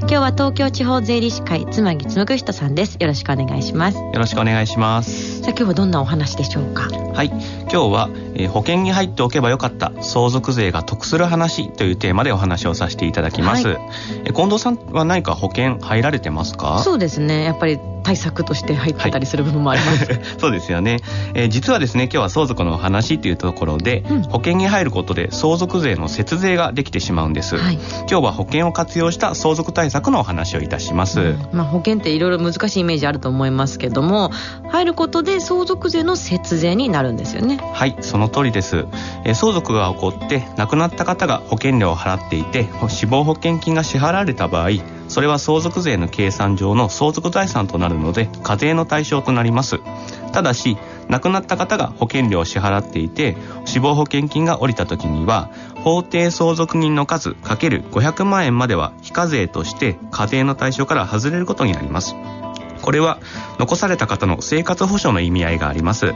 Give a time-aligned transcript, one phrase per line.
[0.00, 2.96] 今日は東京地方税理士会妻木紡人さんです。
[2.98, 3.98] よろしくお願いします。
[3.98, 5.40] よろしくお願いします。
[5.40, 6.88] さあ今日はどんなお話でしょうか？
[7.14, 7.28] はい。
[7.28, 13.78] 今日は、えー、保険に入っておけばよかった相続税が得する話というテーマでお話をさせていただきます、はい、
[14.24, 16.80] え近藤さんは何か保険入られてますか？
[16.80, 17.44] そうですね。
[17.44, 21.00] やっぱり対策として入ってたりする部分もあります、はい、そうですよね、
[21.34, 34.30] えー、実はですね今日は相続のお話というところで、うん、保険に入ることで相続税の節税ができてしまうんです、はい、今日は保険を活用した相続対策のお話をいたします、うん、まあ、保険っていろいろ難しいイメージあると思いますけども
[34.68, 37.58] 入ることで相続税の節税になるんですよね。
[37.72, 38.86] はいその通りです、
[39.24, 44.70] えー、相続が起こって亡くなった方が保険料を払っていて死亡保険金が支払われた場合
[45.08, 49.80] それは相続税の計算上の相続財産となるので課税の対象となります。
[50.32, 50.78] ただし
[51.10, 62.14] 亡くなった方が保険料を支払っていて死亡保険金が下りた時には法定相続人の数かける500万円までは非課税として課税の対象から外れることになります。
[62.82, 63.18] これは
[63.58, 66.14] 残された方の生活保障の意味合いがあります。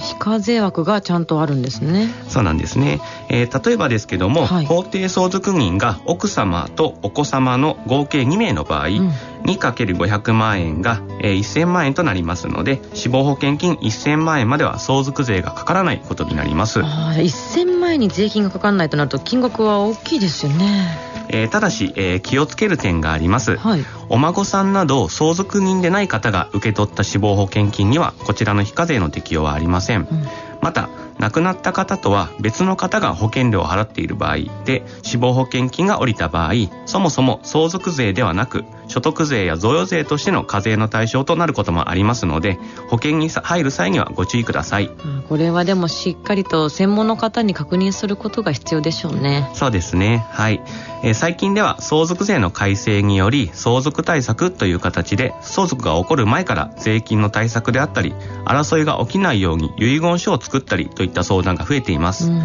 [0.00, 2.08] 非課税枠がちゃんとあるんですね。
[2.28, 9.12] そうなんですね、えー、例えばですけども、はい、法定相続人が奥様とお子様の合計2名の場合、うん、
[9.44, 16.80] 2×500 万円が、えー、1000万円となりますので死亡保険金1000万円までは相続税がかからないことになります。
[16.82, 21.12] あ1000万円に税金がかからないとなると金額は大きいですよね。
[21.28, 30.26] えー、ただし、えー、気をつける点があります、はい、お孫さんなど相続人でない方が受け取った死亡保険金にはこちらの非課税の適用はありません、うん、
[30.60, 36.52] また亡くなった方とは別の方が保険料を払っている場合で死亡保険金が下りた場合
[36.86, 42.58] そもそも相続税ではなく所得税や贈与税としての課税の対象となることもありますので
[42.88, 44.90] 保険に入る際にはご注意ください、
[45.28, 49.48] これはでもしっかりと専門の方に確認することが必要でしょうね。
[49.54, 50.26] そうですね。
[50.30, 50.60] はい、
[51.02, 58.12] えー、最近では相続税の改正により相続対策という形で相続が起こる前から税金の対策であったり
[58.44, 62.42] 争いが起きないように遺言書を作ったりといった相談が増えています、うん。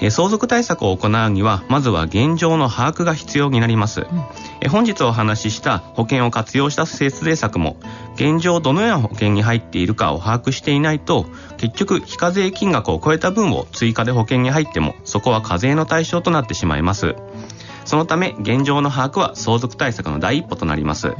[0.00, 4.06] え相続対策を行うにはまずは現状の把握が必要になります、うん、
[4.60, 7.76] え本日お話しした保険を活用した節税策も
[8.14, 11.26] 現状どのような保険に入っているかを把握していないと
[11.58, 17.14] 結局非課税金額を超えた分を追加で保険に入ってもそこは課税の対象となってしまいます
[17.84, 21.14] そのため現状の把握は相続対策の第一歩となります。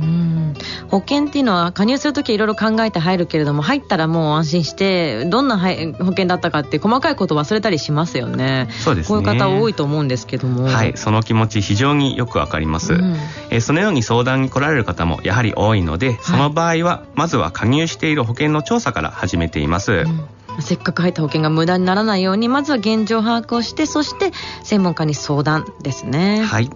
[0.88, 8.68] 保険っていうのは加入するときいろいろ考えて入るけれども入ったらもう安心してどんな保険だったかって細かいこと忘れたりしますよね。
[8.80, 10.64] そうです、ね、こういう方多いと思うんですけども。
[10.64, 13.16] はいその気持ち非常によくわかります、うん、
[13.50, 24.32] えそのように相談に来られる方もやはり多いのでその場合はまずは加入している保険の調査から始めています、うんせっかく入った保険が無駄にならないようにまずは現状把握をしてそして
[24.64, 26.42] 専門家に相談ですね。
[26.42, 26.70] はい。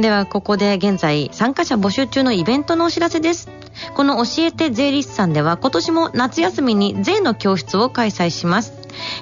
[0.00, 3.48] ではここで現在参加者募集中のイベントのお知らせです。
[3.94, 8.74] この教えて税理士さんでは今年も夏休みに税の教室を開催します。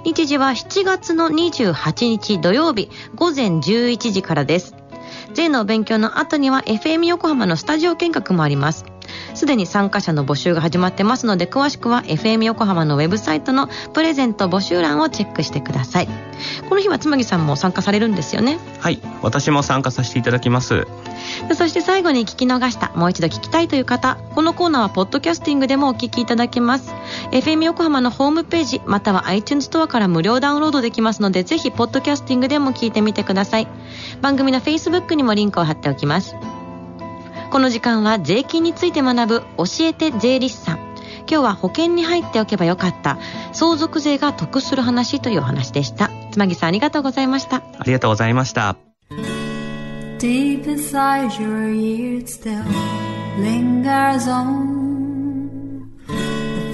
[0.04, 4.74] 日時は7月の28日土曜日午前11時からです。
[5.32, 8.84] 税の勉強の後には FM 横浜のスタジオ見学もあります
[9.38, 16.08] すでに参加者の募集が始まってますので詳しくは FM 横浜のウェブサイトのプレゼント募集欄をチェックしてください。
[16.68, 18.58] この日は妻木さんも参加されるんですよね？
[18.80, 20.86] はい私も参加させていただきます。
[21.54, 26.92] そして最後に聞き逃したもう一度聞きたいという方このコーナーはポッドキャスティングでもお聞きいただけます。
[27.32, 33.68] FM 横浜のホームページまたは iTunes ストアから無料ダウンロードできますのでぜひポッドキャスティングでも聞いてみてください。
[34.20, 36.34] 番組の Facebook にもリンクを貼っておきます
[37.50, 40.88] この時間は税金について学ぶ教えて税理士さん。
[41.30, 43.18] 今日は保険に入っておけばよかった
[43.52, 46.10] 相続税が得する話というお話でした。
[46.32, 47.56] 妻木さんありがとうございました。
[47.78, 48.76] ありがとうございました。
[50.18, 52.64] Deep inside your ears still
[53.40, 54.77] lingers on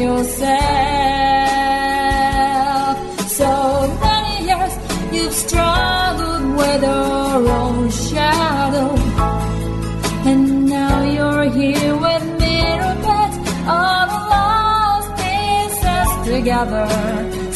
[0.00, 0.50] Yourself.
[3.38, 3.50] So
[4.00, 4.74] many years
[5.12, 8.90] you've struggled with your own shadow.
[10.30, 13.32] And now you're here with me, Robert,
[13.74, 17.49] all the lost pieces together.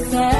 [0.00, 0.39] yourself.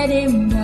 [0.00, 0.59] let him.